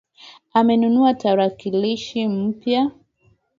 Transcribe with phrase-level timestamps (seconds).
[0.53, 2.81] Amenunua tarakilishi mpya